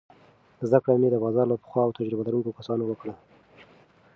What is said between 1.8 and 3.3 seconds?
او تجربه لرونکو کسانو وکړه.